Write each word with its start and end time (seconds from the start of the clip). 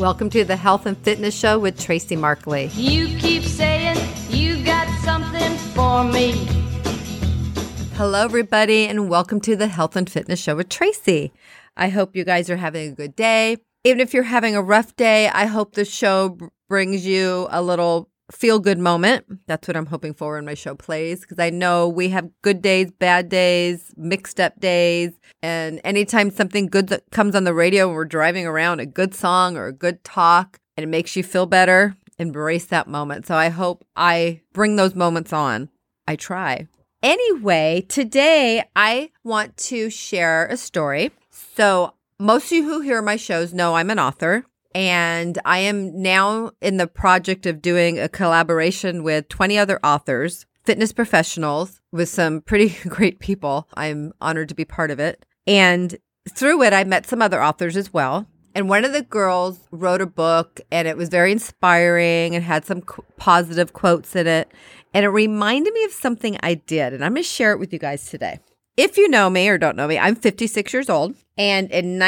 Welcome 0.00 0.30
to 0.30 0.44
the 0.46 0.56
Health 0.56 0.86
and 0.86 0.96
Fitness 0.96 1.38
Show 1.38 1.58
with 1.58 1.78
Tracy 1.78 2.16
Markley. 2.16 2.68
You 2.68 3.18
keep 3.18 3.42
saying 3.42 3.98
you 4.30 4.64
got 4.64 4.88
something 5.00 5.54
for 5.74 6.04
me. 6.04 6.32
Hello, 7.96 8.24
everybody, 8.24 8.86
and 8.86 9.10
welcome 9.10 9.42
to 9.42 9.56
the 9.56 9.66
Health 9.66 9.96
and 9.96 10.08
Fitness 10.08 10.40
Show 10.40 10.56
with 10.56 10.70
Tracy. 10.70 11.34
I 11.76 11.90
hope 11.90 12.16
you 12.16 12.24
guys 12.24 12.48
are 12.48 12.56
having 12.56 12.90
a 12.90 12.94
good 12.94 13.14
day. 13.14 13.58
Even 13.84 14.00
if 14.00 14.14
you're 14.14 14.22
having 14.22 14.56
a 14.56 14.62
rough 14.62 14.96
day, 14.96 15.28
I 15.28 15.44
hope 15.44 15.74
the 15.74 15.84
show 15.84 16.38
brings 16.66 17.04
you 17.04 17.46
a 17.50 17.60
little 17.60 18.09
feel 18.30 18.58
good 18.58 18.78
moment. 18.78 19.26
That's 19.46 19.68
what 19.68 19.76
I'm 19.76 19.86
hoping 19.86 20.14
for 20.14 20.34
when 20.34 20.44
my 20.44 20.54
show 20.54 20.74
plays 20.74 21.20
because 21.20 21.38
I 21.38 21.50
know 21.50 21.88
we 21.88 22.08
have 22.10 22.30
good 22.42 22.62
days, 22.62 22.90
bad 22.90 23.28
days, 23.28 23.92
mixed 23.96 24.40
up 24.40 24.58
days. 24.60 25.12
And 25.42 25.80
anytime 25.84 26.30
something 26.30 26.66
good 26.66 26.88
that 26.88 27.10
comes 27.10 27.34
on 27.34 27.44
the 27.44 27.54
radio 27.54 27.86
and 27.86 27.94
we're 27.94 28.04
driving 28.04 28.46
around, 28.46 28.80
a 28.80 28.86
good 28.86 29.14
song 29.14 29.56
or 29.56 29.66
a 29.66 29.72
good 29.72 30.02
talk, 30.04 30.58
and 30.76 30.84
it 30.84 30.88
makes 30.88 31.16
you 31.16 31.22
feel 31.22 31.46
better, 31.46 31.96
embrace 32.18 32.66
that 32.66 32.88
moment. 32.88 33.26
So 33.26 33.34
I 33.34 33.48
hope 33.48 33.84
I 33.96 34.40
bring 34.52 34.76
those 34.76 34.94
moments 34.94 35.32
on. 35.32 35.68
I 36.06 36.16
try. 36.16 36.68
Anyway, 37.02 37.86
today 37.88 38.62
I 38.76 39.10
want 39.24 39.56
to 39.56 39.88
share 39.88 40.46
a 40.46 40.56
story. 40.56 41.12
So, 41.30 41.94
most 42.18 42.46
of 42.46 42.52
you 42.52 42.64
who 42.64 42.80
hear 42.82 43.00
my 43.00 43.16
shows 43.16 43.54
know 43.54 43.74
I'm 43.74 43.88
an 43.88 43.98
author. 43.98 44.44
And 44.74 45.38
I 45.44 45.58
am 45.58 46.00
now 46.00 46.52
in 46.60 46.76
the 46.76 46.86
project 46.86 47.46
of 47.46 47.62
doing 47.62 47.98
a 47.98 48.08
collaboration 48.08 49.02
with 49.02 49.28
20 49.28 49.58
other 49.58 49.80
authors, 49.84 50.46
fitness 50.64 50.92
professionals, 50.92 51.80
with 51.92 52.08
some 52.08 52.40
pretty 52.40 52.76
great 52.88 53.18
people. 53.18 53.68
I'm 53.74 54.12
honored 54.20 54.48
to 54.50 54.54
be 54.54 54.64
part 54.64 54.90
of 54.90 55.00
it. 55.00 55.24
And 55.46 55.96
through 56.28 56.62
it, 56.62 56.72
I 56.72 56.84
met 56.84 57.06
some 57.06 57.22
other 57.22 57.42
authors 57.42 57.76
as 57.76 57.92
well. 57.92 58.26
And 58.54 58.68
one 58.68 58.84
of 58.84 58.92
the 58.92 59.02
girls 59.02 59.68
wrote 59.70 60.00
a 60.00 60.06
book, 60.06 60.60
and 60.72 60.88
it 60.88 60.96
was 60.96 61.08
very 61.08 61.30
inspiring 61.30 62.34
and 62.34 62.44
had 62.44 62.64
some 62.64 62.82
qu- 62.82 63.04
positive 63.16 63.72
quotes 63.72 64.16
in 64.16 64.26
it. 64.26 64.52
And 64.92 65.04
it 65.04 65.08
reminded 65.08 65.72
me 65.72 65.84
of 65.84 65.92
something 65.92 66.36
I 66.42 66.54
did. 66.54 66.92
And 66.92 67.04
I'm 67.04 67.12
going 67.12 67.22
to 67.22 67.28
share 67.28 67.52
it 67.52 67.58
with 67.58 67.72
you 67.72 67.78
guys 67.78 68.10
today. 68.10 68.40
If 68.76 68.96
you 68.96 69.08
know 69.08 69.30
me 69.30 69.48
or 69.48 69.58
don't 69.58 69.76
know 69.76 69.86
me, 69.86 69.98
I'm 69.98 70.16
56 70.16 70.72
years 70.72 70.90
old. 70.90 71.14
And 71.38 71.70
in 71.70 71.98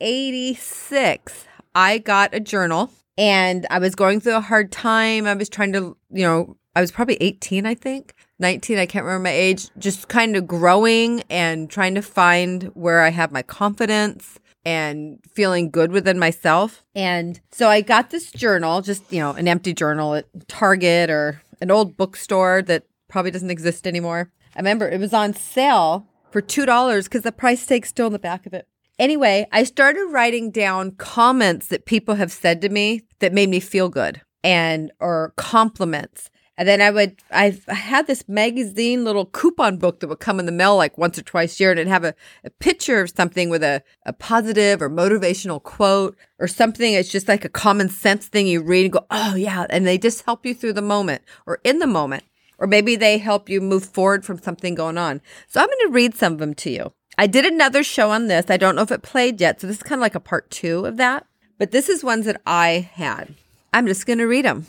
1986, 0.00 1.44
I 1.74 1.98
got 1.98 2.34
a 2.34 2.40
journal 2.40 2.90
and 3.18 3.66
I 3.70 3.78
was 3.78 3.94
going 3.94 4.20
through 4.20 4.36
a 4.36 4.40
hard 4.40 4.72
time. 4.72 5.26
I 5.26 5.34
was 5.34 5.50
trying 5.50 5.74
to, 5.74 5.94
you 6.10 6.22
know, 6.22 6.56
I 6.74 6.80
was 6.80 6.90
probably 6.90 7.18
18, 7.20 7.66
I 7.66 7.74
think. 7.74 8.14
19, 8.38 8.78
I 8.78 8.86
can't 8.86 9.04
remember 9.04 9.24
my 9.24 9.30
age, 9.30 9.68
just 9.76 10.08
kind 10.08 10.36
of 10.36 10.46
growing 10.46 11.22
and 11.28 11.68
trying 11.68 11.94
to 11.96 12.02
find 12.02 12.64
where 12.72 13.02
I 13.02 13.10
have 13.10 13.30
my 13.30 13.42
confidence 13.42 14.38
and 14.64 15.18
feeling 15.34 15.70
good 15.70 15.92
within 15.92 16.18
myself. 16.18 16.82
And 16.94 17.38
so 17.50 17.68
I 17.68 17.82
got 17.82 18.08
this 18.08 18.32
journal, 18.32 18.80
just, 18.80 19.12
you 19.12 19.18
know, 19.18 19.32
an 19.32 19.48
empty 19.48 19.74
journal 19.74 20.14
at 20.14 20.26
Target 20.48 21.10
or 21.10 21.42
an 21.60 21.70
old 21.70 21.98
bookstore 21.98 22.62
that 22.62 22.84
probably 23.08 23.32
doesn't 23.32 23.50
exist 23.50 23.86
anymore. 23.86 24.30
I 24.56 24.60
remember 24.60 24.88
it 24.88 24.98
was 24.98 25.12
on 25.12 25.34
sale 25.34 26.06
for 26.30 26.40
$2 26.40 27.04
because 27.04 27.22
the 27.22 27.32
price 27.32 27.66
tag's 27.66 27.90
still 27.90 28.06
in 28.06 28.14
the 28.14 28.18
back 28.18 28.46
of 28.46 28.54
it. 28.54 28.66
Anyway, 29.00 29.48
I 29.50 29.64
started 29.64 30.04
writing 30.10 30.50
down 30.50 30.90
comments 30.90 31.68
that 31.68 31.86
people 31.86 32.16
have 32.16 32.30
said 32.30 32.60
to 32.60 32.68
me 32.68 33.00
that 33.20 33.32
made 33.32 33.48
me 33.48 33.58
feel 33.58 33.88
good 33.88 34.20
and 34.44 34.92
or 35.00 35.32
compliments. 35.38 36.28
And 36.58 36.68
then 36.68 36.82
I 36.82 36.90
would, 36.90 37.16
I 37.30 37.58
had 37.68 38.06
this 38.06 38.28
magazine 38.28 39.02
little 39.02 39.24
coupon 39.24 39.78
book 39.78 40.00
that 40.00 40.08
would 40.08 40.20
come 40.20 40.38
in 40.38 40.44
the 40.44 40.52
mail 40.52 40.76
like 40.76 40.98
once 40.98 41.18
or 41.18 41.22
twice 41.22 41.58
a 41.58 41.62
year 41.62 41.70
and 41.70 41.80
it'd 41.80 41.90
have 41.90 42.04
a, 42.04 42.14
a 42.44 42.50
picture 42.50 43.00
of 43.00 43.08
something 43.08 43.48
with 43.48 43.62
a, 43.62 43.82
a 44.04 44.12
positive 44.12 44.82
or 44.82 44.90
motivational 44.90 45.62
quote 45.62 46.14
or 46.38 46.46
something. 46.46 46.92
It's 46.92 47.10
just 47.10 47.26
like 47.26 47.46
a 47.46 47.48
common 47.48 47.88
sense 47.88 48.28
thing 48.28 48.46
you 48.46 48.62
read 48.62 48.84
and 48.84 48.92
go, 48.92 49.06
oh 49.10 49.34
yeah. 49.34 49.64
And 49.70 49.86
they 49.86 49.96
just 49.96 50.26
help 50.26 50.44
you 50.44 50.52
through 50.52 50.74
the 50.74 50.82
moment 50.82 51.22
or 51.46 51.60
in 51.64 51.78
the 51.78 51.86
moment. 51.86 52.24
Or 52.58 52.66
maybe 52.66 52.96
they 52.96 53.16
help 53.16 53.48
you 53.48 53.62
move 53.62 53.86
forward 53.86 54.26
from 54.26 54.38
something 54.38 54.74
going 54.74 54.98
on. 54.98 55.22
So 55.48 55.58
I'm 55.58 55.68
going 55.68 55.88
to 55.88 55.94
read 55.94 56.14
some 56.14 56.34
of 56.34 56.38
them 56.38 56.52
to 56.56 56.70
you. 56.70 56.92
I 57.20 57.26
did 57.26 57.44
another 57.44 57.82
show 57.82 58.10
on 58.12 58.28
this. 58.28 58.46
I 58.48 58.56
don't 58.56 58.74
know 58.74 58.80
if 58.80 58.90
it 58.90 59.02
played 59.02 59.42
yet. 59.42 59.60
So 59.60 59.66
this 59.66 59.76
is 59.76 59.82
kind 59.82 59.98
of 59.98 60.00
like 60.00 60.14
a 60.14 60.20
part 60.20 60.50
two 60.50 60.86
of 60.86 60.96
that. 60.96 61.26
But 61.58 61.70
this 61.70 61.90
is 61.90 62.02
ones 62.02 62.24
that 62.24 62.40
I 62.46 62.90
had. 62.94 63.34
I'm 63.74 63.86
just 63.86 64.06
going 64.06 64.20
to 64.20 64.24
read 64.24 64.46
them. 64.46 64.68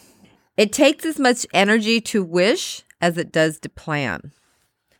It 0.58 0.74
takes 0.74 1.06
as 1.06 1.18
much 1.18 1.48
energy 1.54 2.02
to 2.02 2.22
wish 2.22 2.84
as 3.00 3.18
it 3.18 3.32
does 3.32 3.58
to 3.62 3.70
plan. 3.70 4.34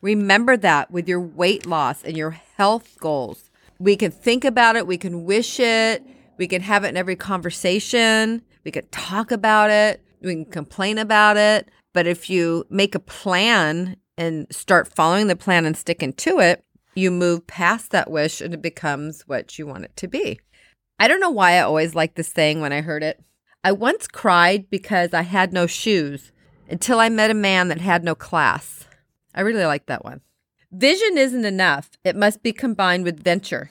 Remember 0.00 0.56
that 0.56 0.90
with 0.90 1.06
your 1.06 1.20
weight 1.20 1.66
loss 1.66 2.02
and 2.02 2.16
your 2.16 2.30
health 2.30 2.96
goals. 3.00 3.50
We 3.78 3.96
can 3.96 4.12
think 4.12 4.46
about 4.46 4.76
it, 4.76 4.86
we 4.86 4.96
can 4.96 5.26
wish 5.26 5.60
it, 5.60 6.02
we 6.38 6.48
can 6.48 6.62
have 6.62 6.84
it 6.84 6.88
in 6.88 6.96
every 6.96 7.16
conversation, 7.16 8.40
we 8.64 8.70
can 8.70 8.86
talk 8.86 9.30
about 9.30 9.70
it, 9.70 10.02
we 10.22 10.32
can 10.32 10.46
complain 10.46 10.96
about 10.96 11.36
it. 11.36 11.68
But 11.92 12.06
if 12.06 12.30
you 12.30 12.64
make 12.70 12.94
a 12.94 12.98
plan 12.98 13.96
and 14.16 14.46
start 14.50 14.88
following 14.88 15.26
the 15.26 15.36
plan 15.36 15.66
and 15.66 15.76
sticking 15.76 16.14
to 16.14 16.38
it, 16.38 16.64
you 16.94 17.10
move 17.10 17.46
past 17.46 17.90
that 17.90 18.10
wish 18.10 18.40
and 18.40 18.54
it 18.54 18.62
becomes 18.62 19.22
what 19.22 19.58
you 19.58 19.66
want 19.66 19.84
it 19.84 19.96
to 19.96 20.08
be. 20.08 20.40
I 20.98 21.08
don't 21.08 21.20
know 21.20 21.30
why 21.30 21.52
I 21.52 21.60
always 21.60 21.94
liked 21.94 22.16
this 22.16 22.28
saying 22.28 22.60
when 22.60 22.72
I 22.72 22.80
heard 22.80 23.02
it. 23.02 23.20
I 23.64 23.72
once 23.72 24.06
cried 24.08 24.68
because 24.70 25.14
I 25.14 25.22
had 25.22 25.52
no 25.52 25.66
shoes 25.66 26.32
until 26.68 27.00
I 27.00 27.08
met 27.08 27.30
a 27.30 27.34
man 27.34 27.68
that 27.68 27.80
had 27.80 28.04
no 28.04 28.14
class. 28.14 28.86
I 29.34 29.40
really 29.40 29.64
like 29.64 29.86
that 29.86 30.04
one. 30.04 30.20
Vision 30.70 31.18
isn't 31.18 31.44
enough, 31.44 31.90
it 32.02 32.16
must 32.16 32.42
be 32.42 32.52
combined 32.52 33.04
with 33.04 33.22
venture. 33.22 33.70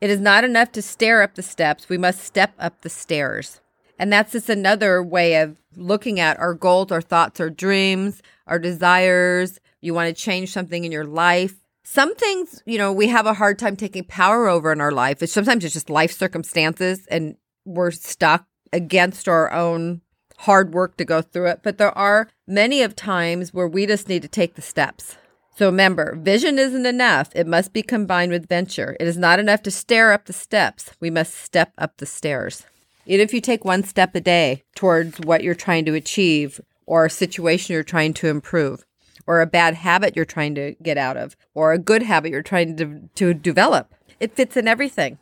It 0.00 0.10
is 0.10 0.20
not 0.20 0.44
enough 0.44 0.72
to 0.72 0.82
stare 0.82 1.22
up 1.22 1.34
the 1.34 1.42
steps, 1.42 1.88
we 1.88 1.96
must 1.96 2.22
step 2.22 2.52
up 2.58 2.82
the 2.82 2.90
stairs. 2.90 3.60
And 3.98 4.12
that's 4.12 4.32
just 4.32 4.50
another 4.50 5.02
way 5.02 5.40
of 5.40 5.56
looking 5.76 6.20
at 6.20 6.38
our 6.38 6.54
goals, 6.54 6.92
our 6.92 7.00
thoughts, 7.00 7.40
our 7.40 7.50
dreams, 7.50 8.22
our 8.46 8.58
desires. 8.58 9.60
You 9.80 9.94
want 9.94 10.14
to 10.14 10.22
change 10.22 10.52
something 10.52 10.84
in 10.84 10.92
your 10.92 11.04
life. 11.04 11.54
Some 11.84 12.14
things, 12.14 12.62
you 12.64 12.78
know, 12.78 12.92
we 12.92 13.08
have 13.08 13.26
a 13.26 13.34
hard 13.34 13.58
time 13.58 13.76
taking 13.76 14.04
power 14.04 14.48
over 14.48 14.72
in 14.72 14.80
our 14.80 14.90
life. 14.90 15.22
It's 15.22 15.32
sometimes 15.32 15.64
it's 15.64 15.74
just 15.74 15.90
life 15.90 16.12
circumstances 16.12 17.06
and 17.10 17.36
we're 17.66 17.90
stuck 17.90 18.46
against 18.72 19.28
our 19.28 19.52
own 19.52 20.00
hard 20.38 20.72
work 20.72 20.96
to 20.96 21.04
go 21.04 21.20
through 21.20 21.48
it. 21.48 21.60
But 21.62 21.76
there 21.76 21.96
are 21.96 22.28
many 22.46 22.82
of 22.82 22.96
times 22.96 23.52
where 23.52 23.68
we 23.68 23.86
just 23.86 24.08
need 24.08 24.22
to 24.22 24.28
take 24.28 24.54
the 24.54 24.62
steps. 24.62 25.16
So 25.56 25.66
remember, 25.66 26.16
vision 26.16 26.58
isn't 26.58 26.86
enough. 26.86 27.30
It 27.34 27.46
must 27.46 27.74
be 27.74 27.82
combined 27.82 28.32
with 28.32 28.48
venture. 28.48 28.96
It 28.98 29.06
is 29.06 29.18
not 29.18 29.38
enough 29.38 29.62
to 29.64 29.70
stare 29.70 30.12
up 30.12 30.24
the 30.24 30.32
steps. 30.32 30.90
We 31.00 31.10
must 31.10 31.34
step 31.34 31.72
up 31.76 31.98
the 31.98 32.06
stairs. 32.06 32.64
Even 33.06 33.22
if 33.22 33.34
you 33.34 33.42
take 33.42 33.64
one 33.64 33.84
step 33.84 34.14
a 34.14 34.20
day 34.20 34.64
towards 34.74 35.20
what 35.20 35.44
you're 35.44 35.54
trying 35.54 35.84
to 35.84 35.94
achieve 35.94 36.60
or 36.86 37.04
a 37.04 37.10
situation 37.10 37.74
you're 37.74 37.82
trying 37.82 38.14
to 38.14 38.28
improve 38.28 38.84
or 39.26 39.40
a 39.40 39.46
bad 39.46 39.74
habit 39.74 40.16
you're 40.16 40.24
trying 40.24 40.54
to 40.54 40.74
get 40.82 40.98
out 40.98 41.16
of 41.16 41.36
or 41.54 41.72
a 41.72 41.78
good 41.78 42.02
habit 42.02 42.30
you're 42.30 42.42
trying 42.42 42.76
to, 42.76 43.08
to 43.14 43.34
develop, 43.34 43.94
it 44.20 44.34
fits 44.34 44.56
in 44.56 44.68
everything. 44.68 45.18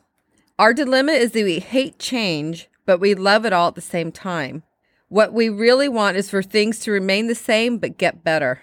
Our 0.59 0.73
dilemma 0.73 1.13
is 1.13 1.31
that 1.31 1.43
we 1.43 1.59
hate 1.59 1.99
change, 1.99 2.69
but 2.85 2.99
we 2.99 3.15
love 3.15 3.45
it 3.45 3.53
all 3.53 3.69
at 3.69 3.75
the 3.75 3.81
same 3.81 4.11
time. 4.11 4.63
What 5.09 5.33
we 5.33 5.49
really 5.49 5.89
want 5.89 6.17
is 6.17 6.29
for 6.29 6.41
things 6.41 6.79
to 6.79 6.91
remain 6.91 7.27
the 7.27 7.35
same 7.35 7.77
but 7.77 7.97
get 7.97 8.23
better. 8.23 8.61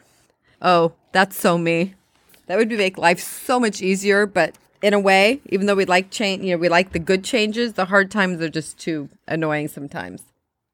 Oh, 0.63 0.95
that's 1.13 1.37
so 1.37 1.59
me. 1.59 1.95
That 2.47 2.59
would 2.59 2.71
make 2.71 2.99
life 2.99 3.21
so 3.21 3.61
much 3.61 3.81
easier, 3.81 4.27
but 4.27 4.57
in 4.83 4.95
a 4.95 5.01
way, 5.01 5.41
even 5.47 5.67
though 5.67 5.75
we 5.75 5.85
like 5.85 6.11
change, 6.11 6.43
you 6.43 6.51
know, 6.51 6.59
we 6.59 6.69
like 6.69 6.93
the 6.93 6.99
good 6.99 7.23
changes, 7.23 7.75
the 7.75 7.85
hard 7.87 8.11
times 8.11 8.41
are 8.41 8.49
just 8.49 8.79
too 8.79 9.09
annoying 9.29 9.69
sometimes. 9.69 10.23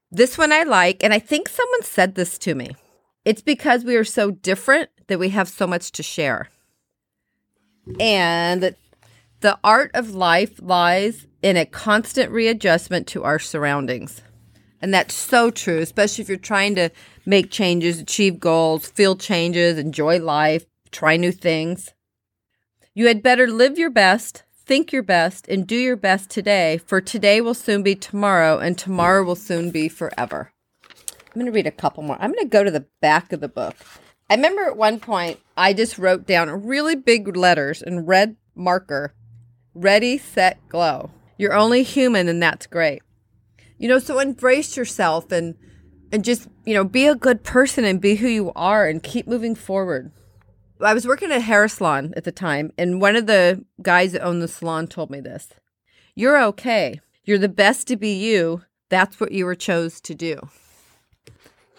This 0.09 0.37
one 0.37 0.51
I 0.51 0.63
like, 0.63 1.03
and 1.03 1.13
I 1.13 1.19
think 1.19 1.49
someone 1.49 1.83
said 1.83 2.15
this 2.15 2.37
to 2.39 2.55
me. 2.55 2.75
It's 3.27 3.41
because 3.41 3.83
we 3.83 3.97
are 3.97 4.05
so 4.05 4.31
different 4.31 4.89
that 5.07 5.19
we 5.19 5.27
have 5.31 5.49
so 5.49 5.67
much 5.67 5.91
to 5.91 6.01
share. 6.01 6.47
And 7.99 8.73
the 9.41 9.59
art 9.65 9.91
of 9.93 10.15
life 10.15 10.61
lies 10.61 11.27
in 11.41 11.57
a 11.57 11.65
constant 11.65 12.31
readjustment 12.31 13.05
to 13.07 13.25
our 13.25 13.37
surroundings. 13.37 14.21
And 14.81 14.93
that's 14.93 15.13
so 15.13 15.51
true, 15.51 15.79
especially 15.79 16.21
if 16.21 16.29
you're 16.29 16.37
trying 16.37 16.75
to 16.75 16.89
make 17.25 17.51
changes, 17.51 17.99
achieve 17.99 18.39
goals, 18.39 18.87
feel 18.87 19.17
changes, 19.17 19.77
enjoy 19.77 20.19
life, 20.19 20.65
try 20.91 21.17
new 21.17 21.33
things. 21.33 21.93
You 22.93 23.07
had 23.07 23.21
better 23.21 23.47
live 23.47 23.77
your 23.77 23.89
best, 23.89 24.43
think 24.55 24.93
your 24.93 25.03
best, 25.03 25.49
and 25.49 25.67
do 25.67 25.75
your 25.75 25.97
best 25.97 26.29
today, 26.29 26.77
for 26.77 27.01
today 27.01 27.41
will 27.41 27.53
soon 27.53 27.83
be 27.83 27.93
tomorrow, 27.93 28.59
and 28.59 28.77
tomorrow 28.77 29.25
will 29.25 29.35
soon 29.35 29.69
be 29.69 29.89
forever. 29.89 30.53
I'm 31.27 31.33
going 31.33 31.45
to 31.45 31.51
read 31.51 31.67
a 31.67 31.71
couple 31.71 32.03
more. 32.03 32.17
I'm 32.19 32.31
going 32.31 32.45
to 32.45 32.49
go 32.49 32.63
to 32.63 32.71
the 32.71 32.85
back 33.01 33.31
of 33.31 33.41
the 33.41 33.47
book. 33.47 33.75
I 34.29 34.35
remember 34.35 34.63
at 34.63 34.77
one 34.77 34.99
point, 34.99 35.39
I 35.55 35.73
just 35.73 35.97
wrote 35.97 36.25
down 36.25 36.65
really 36.65 36.95
big 36.95 37.35
letters 37.37 37.81
in 37.81 38.05
red 38.05 38.35
marker 38.55 39.13
ready, 39.77 40.17
set, 40.17 40.57
glow. 40.69 41.11
You're 41.37 41.53
only 41.53 41.83
human, 41.83 42.27
and 42.27 42.41
that's 42.41 42.67
great. 42.67 43.01
You 43.77 43.87
know, 43.87 43.99
so 43.99 44.19
embrace 44.19 44.75
yourself 44.75 45.31
and 45.31 45.55
and 46.11 46.23
just, 46.23 46.47
you 46.65 46.73
know, 46.73 46.85
be 46.85 47.05
a 47.05 47.15
good 47.15 47.43
person 47.43 47.83
and 47.83 47.99
be 47.99 48.15
who 48.15 48.27
you 48.27 48.53
are 48.55 48.87
and 48.87 49.03
keep 49.03 49.27
moving 49.27 49.55
forward. 49.55 50.11
I 50.79 50.93
was 50.93 51.05
working 51.05 51.31
at 51.31 51.37
a 51.37 51.41
hair 51.41 51.67
salon 51.67 52.13
at 52.15 52.23
the 52.23 52.31
time, 52.31 52.71
and 52.77 53.01
one 53.01 53.17
of 53.17 53.27
the 53.27 53.65
guys 53.81 54.13
that 54.13 54.23
owned 54.23 54.41
the 54.41 54.47
salon 54.47 54.87
told 54.87 55.09
me 55.09 55.19
this. 55.19 55.49
You're 56.15 56.41
okay. 56.45 57.01
You're 57.25 57.37
the 57.37 57.49
best 57.49 57.87
to 57.87 57.97
be 57.97 58.13
you. 58.13 58.63
That's 58.89 59.19
what 59.19 59.33
you 59.33 59.45
were 59.45 59.55
chose 59.55 59.99
to 60.01 60.15
do. 60.15 60.39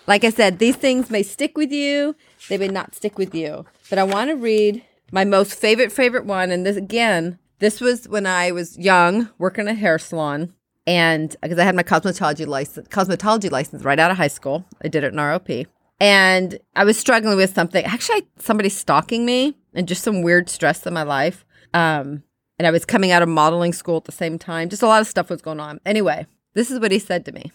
Like 0.09 0.25
I 0.25 0.31
said, 0.31 0.59
these 0.59 0.75
things 0.75 1.11
may 1.11 1.23
stick 1.23 1.59
with 1.59 1.71
you, 1.71 2.17
they 2.49 2.57
may 2.57 2.69
not 2.69 2.95
stick 2.95 3.19
with 3.19 3.35
you. 3.35 3.67
But 3.91 3.99
I 3.99 4.05
want 4.05 4.31
to 4.31 4.37
read 4.37 4.83
my 5.13 5.27
most 5.27 5.53
favorite, 5.53 5.93
favorite 5.93 6.25
one. 6.25 6.51
And 6.51 6.65
this, 6.65 6.79
again, 6.79 7.39
this 7.59 7.79
was 7.79 8.09
when 8.09 8.27
I 8.27 8.51
was 8.51 8.79
young, 8.79 9.29
working 9.37 9.69
a 9.69 9.75
hair 9.75 9.99
salon. 9.99 10.55
And 10.87 11.37
because 11.43 11.59
I 11.59 11.65
had 11.65 11.77
my 11.77 11.83
cosmetology 11.83 12.47
license, 12.47 12.89
cosmetology 12.89 13.51
license 13.51 13.83
right 13.83 13.99
out 13.99 14.11
of 14.11 14.17
high 14.17 14.29
school, 14.29 14.65
I 14.83 14.89
did 14.89 15.05
it 15.05 15.13
in 15.13 15.19
ROP. 15.19 15.67
And 16.01 16.59
I 16.75 16.85
was 16.85 16.97
struggling 16.97 17.37
with 17.37 17.55
something. 17.55 17.85
Actually, 17.85 18.27
somebody 18.39 18.71
stalking 18.71 19.27
me 19.27 19.59
and 19.75 19.87
just 19.87 20.03
some 20.03 20.23
weird 20.23 20.49
stress 20.49 20.87
in 20.87 20.95
my 20.95 21.03
life. 21.03 21.45
Um, 21.75 22.23
and 22.59 22.67
I 22.67 22.71
was 22.71 22.87
coming 22.87 23.11
out 23.11 23.21
of 23.21 23.29
modeling 23.29 23.75
school 23.75 23.99
at 23.99 24.05
the 24.05 24.13
same 24.13 24.39
time. 24.39 24.71
Just 24.71 24.83
a 24.83 24.87
lot 24.87 25.03
of 25.03 25.07
stuff 25.07 25.29
was 25.29 25.43
going 25.43 25.61
on. 25.61 25.81
Anyway, 25.85 26.27
this 26.55 26.71
is 26.71 26.81
what 26.81 26.93
he 26.93 26.99
said 26.99 27.27
to 27.27 27.33
me 27.33 27.53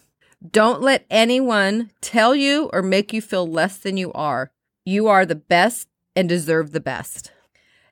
Don't 0.50 0.82
let 0.82 1.06
anyone 1.10 1.92
tell 2.02 2.36
you 2.36 2.70
or 2.74 2.82
make 2.82 3.14
you 3.14 3.22
feel 3.22 3.48
less 3.48 3.78
than 3.78 3.96
you 3.96 4.12
are. 4.14 4.52
You 4.84 5.08
are 5.08 5.26
the 5.26 5.36
best 5.36 5.88
and 6.16 6.28
deserve 6.28 6.72
the 6.72 6.82
best. 6.82 7.32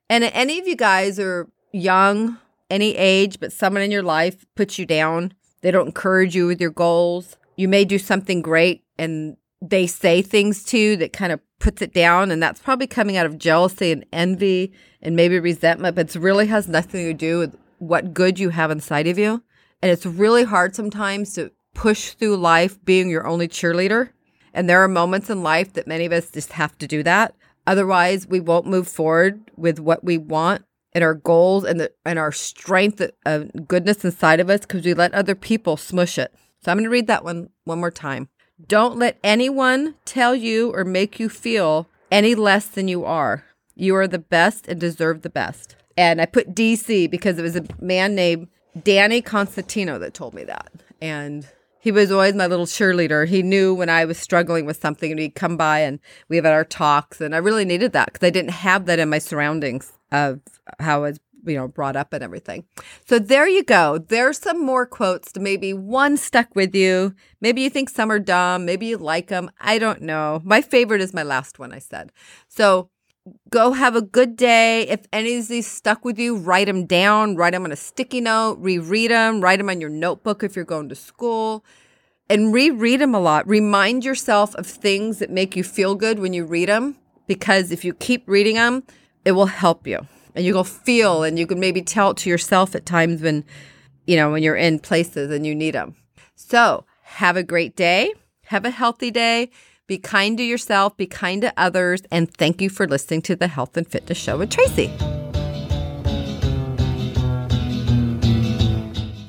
And 0.09 0.25
any 0.25 0.59
of 0.59 0.67
you 0.67 0.75
guys 0.75 1.17
are 1.17 1.47
young, 1.71 2.37
any 2.69 2.95
age, 2.97 3.39
but 3.39 3.53
someone 3.53 3.81
in 3.81 3.91
your 3.91 4.03
life 4.03 4.45
puts 4.55 4.77
you 4.77 4.85
down, 4.85 5.33
they 5.61 5.71
don't 5.71 5.87
encourage 5.87 6.35
you 6.35 6.47
with 6.47 6.59
your 6.59 6.71
goals. 6.71 7.37
You 7.55 7.67
may 7.67 7.85
do 7.85 7.97
something 7.97 8.41
great 8.41 8.83
and 8.97 9.37
they 9.61 9.87
say 9.87 10.21
things 10.21 10.63
to 10.65 10.77
you 10.77 10.97
that 10.97 11.13
kind 11.13 11.31
of 11.31 11.39
puts 11.59 11.81
it 11.81 11.93
down. 11.93 12.31
And 12.31 12.43
that's 12.43 12.59
probably 12.59 12.87
coming 12.87 13.15
out 13.15 13.25
of 13.25 13.37
jealousy 13.37 13.91
and 13.91 14.05
envy 14.11 14.73
and 15.01 15.15
maybe 15.15 15.39
resentment, 15.39 15.95
but 15.95 16.13
it 16.13 16.19
really 16.19 16.47
has 16.47 16.67
nothing 16.67 17.05
to 17.05 17.13
do 17.13 17.39
with 17.39 17.55
what 17.77 18.13
good 18.13 18.39
you 18.39 18.49
have 18.49 18.71
inside 18.71 19.07
of 19.07 19.17
you. 19.17 19.43
And 19.81 19.91
it's 19.91 20.05
really 20.05 20.43
hard 20.43 20.75
sometimes 20.75 21.33
to 21.33 21.51
push 21.81 22.11
through 22.11 22.37
life 22.37 22.77
being 22.85 23.09
your 23.09 23.25
only 23.25 23.47
cheerleader. 23.47 24.09
And 24.53 24.69
there 24.69 24.83
are 24.83 24.87
moments 24.87 25.31
in 25.31 25.41
life 25.41 25.73
that 25.73 25.87
many 25.87 26.05
of 26.05 26.11
us 26.11 26.29
just 26.29 26.51
have 26.51 26.77
to 26.77 26.85
do 26.85 27.01
that. 27.01 27.33
Otherwise, 27.65 28.27
we 28.27 28.39
won't 28.39 28.67
move 28.67 28.87
forward 28.87 29.41
with 29.57 29.79
what 29.79 30.03
we 30.03 30.15
want 30.15 30.63
and 30.93 31.03
our 31.03 31.15
goals 31.15 31.63
and 31.63 31.79
the, 31.79 31.91
and 32.05 32.19
our 32.19 32.31
strength 32.31 33.01
of 33.25 33.67
goodness 33.67 34.05
inside 34.05 34.39
of 34.39 34.47
us 34.47 34.59
because 34.59 34.85
we 34.85 34.93
let 34.93 35.11
other 35.15 35.33
people 35.33 35.75
smush 35.75 36.19
it. 36.19 36.31
So 36.63 36.71
I'm 36.71 36.77
going 36.77 36.83
to 36.83 36.91
read 36.91 37.07
that 37.07 37.23
one 37.23 37.49
one 37.63 37.79
more 37.79 37.89
time. 37.89 38.29
Don't 38.67 38.99
let 38.99 39.17
anyone 39.23 39.95
tell 40.05 40.35
you 40.35 40.71
or 40.75 40.85
make 40.85 41.19
you 41.19 41.29
feel 41.29 41.87
any 42.11 42.35
less 42.35 42.67
than 42.67 42.89
you 42.89 43.05
are. 43.05 43.43
You 43.73 43.95
are 43.95 44.07
the 44.07 44.19
best 44.19 44.67
and 44.67 44.79
deserve 44.79 45.23
the 45.23 45.31
best. 45.31 45.75
And 45.97 46.21
I 46.21 46.27
put 46.27 46.53
DC 46.53 47.09
because 47.09 47.39
it 47.39 47.41
was 47.41 47.55
a 47.55 47.65
man 47.79 48.13
named 48.13 48.49
Danny 48.83 49.19
Constantino 49.19 49.97
that 49.97 50.13
told 50.13 50.35
me 50.35 50.43
that. 50.43 50.71
And 51.01 51.47
he 51.81 51.91
was 51.91 52.11
always 52.11 52.35
my 52.35 52.47
little 52.47 52.67
cheerleader. 52.67 53.27
He 53.27 53.41
knew 53.41 53.73
when 53.73 53.89
I 53.89 54.05
was 54.05 54.17
struggling 54.17 54.65
with 54.65 54.79
something 54.79 55.11
and 55.11 55.19
he'd 55.19 55.35
come 55.35 55.57
by 55.57 55.79
and 55.79 55.99
we 56.29 56.37
had 56.37 56.45
our 56.45 56.63
talks. 56.63 57.19
And 57.19 57.33
I 57.33 57.39
really 57.39 57.65
needed 57.65 57.91
that 57.93 58.13
because 58.13 58.25
I 58.25 58.29
didn't 58.29 58.51
have 58.51 58.85
that 58.85 58.99
in 58.99 59.09
my 59.09 59.17
surroundings 59.17 59.91
of 60.11 60.39
how 60.79 60.97
I 60.97 61.09
was, 61.09 61.19
you 61.43 61.55
know, 61.55 61.67
brought 61.67 61.95
up 61.95 62.13
and 62.13 62.23
everything. 62.23 62.65
So 63.07 63.17
there 63.17 63.47
you 63.47 63.63
go. 63.63 63.97
There's 63.97 64.37
some 64.37 64.63
more 64.63 64.85
quotes 64.85 65.31
to 65.31 65.39
maybe 65.39 65.73
one 65.73 66.17
stuck 66.17 66.55
with 66.55 66.75
you. 66.75 67.15
Maybe 67.41 67.61
you 67.61 67.69
think 67.69 67.89
some 67.89 68.11
are 68.11 68.19
dumb. 68.19 68.63
Maybe 68.63 68.85
you 68.85 68.97
like 68.97 69.27
them. 69.27 69.49
I 69.59 69.79
don't 69.79 70.03
know. 70.03 70.39
My 70.43 70.61
favorite 70.61 71.01
is 71.01 71.15
my 71.15 71.23
last 71.23 71.57
one 71.57 71.73
I 71.73 71.79
said. 71.79 72.11
So 72.47 72.89
go 73.49 73.73
have 73.73 73.95
a 73.95 74.01
good 74.01 74.35
day. 74.35 74.87
If 74.87 75.05
any 75.13 75.35
of 75.37 75.47
these 75.47 75.67
stuck 75.67 76.03
with 76.03 76.17
you, 76.17 76.37
write 76.37 76.67
them 76.67 76.85
down, 76.85 77.35
write 77.35 77.51
them 77.51 77.65
on 77.65 77.71
a 77.71 77.75
sticky 77.75 78.21
note, 78.21 78.57
reread 78.59 79.11
them, 79.11 79.41
write 79.41 79.57
them 79.57 79.69
on 79.69 79.81
your 79.81 79.89
notebook 79.89 80.43
if 80.43 80.55
you're 80.55 80.65
going 80.65 80.89
to 80.89 80.95
school, 80.95 81.63
and 82.29 82.53
reread 82.53 83.01
them 83.01 83.13
a 83.13 83.19
lot. 83.19 83.47
Remind 83.47 84.03
yourself 84.03 84.55
of 84.55 84.65
things 84.65 85.19
that 85.19 85.29
make 85.29 85.55
you 85.55 85.63
feel 85.63 85.95
good 85.95 86.19
when 86.19 86.33
you 86.33 86.45
read 86.45 86.69
them, 86.69 86.97
because 87.27 87.71
if 87.71 87.85
you 87.85 87.93
keep 87.93 88.27
reading 88.27 88.55
them, 88.55 88.83
it 89.25 89.33
will 89.33 89.47
help 89.47 89.85
you. 89.85 90.07
And 90.33 90.45
you 90.45 90.55
will 90.55 90.63
feel, 90.63 91.23
and 91.23 91.37
you 91.37 91.45
can 91.45 91.59
maybe 91.59 91.81
tell 91.81 92.11
it 92.11 92.17
to 92.17 92.29
yourself 92.29 92.73
at 92.73 92.85
times 92.85 93.21
when, 93.21 93.43
you 94.07 94.15
know, 94.15 94.31
when 94.31 94.43
you're 94.43 94.55
in 94.55 94.79
places 94.79 95.29
and 95.29 95.45
you 95.45 95.53
need 95.53 95.75
them. 95.75 95.95
So 96.35 96.85
have 97.03 97.35
a 97.35 97.43
great 97.43 97.75
day. 97.75 98.13
Have 98.45 98.65
a 98.65 98.69
healthy 98.69 99.11
day 99.11 99.49
be 99.91 99.97
kind 99.97 100.37
to 100.37 100.43
yourself, 100.45 100.95
be 100.95 101.05
kind 101.05 101.41
to 101.41 101.51
others, 101.57 102.01
and 102.09 102.33
thank 102.33 102.61
you 102.61 102.69
for 102.69 102.87
listening 102.87 103.21
to 103.21 103.35
the 103.35 103.49
Health 103.49 103.75
and 103.75 103.85
Fitness 103.85 104.17
Show 104.17 104.37
with 104.37 104.49
Tracy. 104.49 104.89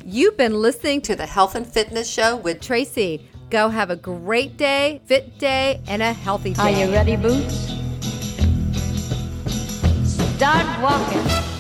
You've 0.07 0.37
been 0.37 0.55
listening 0.55 1.01
to 1.01 1.17
the 1.17 1.27
Health 1.27 1.57
and 1.57 1.67
Fitness 1.67 2.09
Show 2.09 2.37
with 2.37 2.61
Tracy. 2.61 3.29
Go 3.51 3.71
have 3.71 3.91
a 3.91 3.97
great 3.97 4.57
day, 4.57 5.01
fit 5.07 5.37
day, 5.37 5.81
and 5.89 6.01
a 6.01 6.13
healthy 6.13 6.55
day. 6.55 6.63
Are 6.63 6.71
you 6.71 6.93
ready, 6.93 7.17
Boots? 7.17 7.73
Start 10.37 10.81
walking. 10.81 11.52